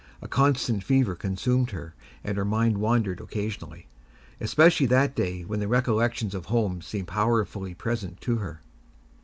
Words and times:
A 0.19 0.27
constant 0.27 0.83
fever 0.83 1.13
consumed 1.13 1.69
her, 1.69 1.93
and 2.23 2.35
her 2.35 2.43
mind 2.43 2.79
wandered 2.79 3.21
occasionally, 3.21 3.85
especially 4.39 4.87
that 4.87 5.13
day 5.13 5.43
when 5.45 5.59
the 5.59 5.67
recollections 5.67 6.33
of 6.33 6.47
home 6.47 6.81
seemed 6.81 7.07
powerfully 7.07 7.75
present 7.75 8.19
to 8.21 8.37
her. 8.37 8.61